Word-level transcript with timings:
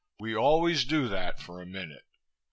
"We 0.19 0.35
always 0.35 0.83
do 0.83 1.07
that 1.09 1.39
for 1.39 1.61
a 1.61 1.65
minute. 1.67 2.07